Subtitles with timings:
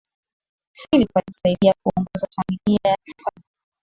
[0.75, 3.43] philip alisaidia kuongoza familia ya kifalme